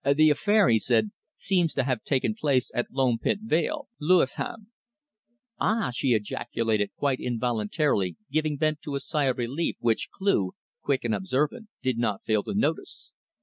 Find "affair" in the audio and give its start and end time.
0.31-0.67